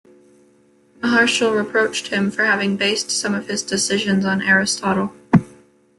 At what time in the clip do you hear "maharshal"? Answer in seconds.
0.99-1.55